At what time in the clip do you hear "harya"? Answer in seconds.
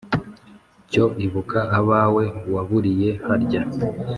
3.25-3.61